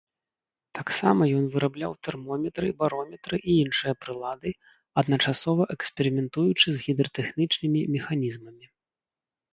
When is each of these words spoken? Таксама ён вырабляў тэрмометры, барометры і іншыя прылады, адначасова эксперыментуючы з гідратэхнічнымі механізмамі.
Таксама 0.77 1.21
ён 1.39 1.43
вырабляў 1.55 1.91
тэрмометры, 2.07 2.67
барометры 2.79 3.37
і 3.41 3.51
іншыя 3.65 3.93
прылады, 4.05 4.55
адначасова 5.03 5.63
эксперыментуючы 5.77 6.67
з 6.81 6.89
гідратэхнічнымі 6.89 7.79
механізмамі. 7.99 8.65